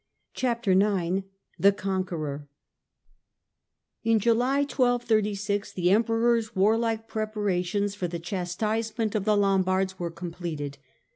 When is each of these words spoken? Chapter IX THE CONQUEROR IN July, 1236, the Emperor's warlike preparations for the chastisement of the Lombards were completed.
Chapter 0.33 0.71
IX 0.71 1.25
THE 1.59 1.71
CONQUEROR 1.71 2.47
IN 4.03 4.17
July, 4.17 4.61
1236, 4.61 5.73
the 5.73 5.91
Emperor's 5.91 6.55
warlike 6.55 7.07
preparations 7.07 7.93
for 7.93 8.07
the 8.07 8.17
chastisement 8.17 9.13
of 9.13 9.25
the 9.25 9.37
Lombards 9.37 9.99
were 9.99 10.09
completed. 10.09 10.79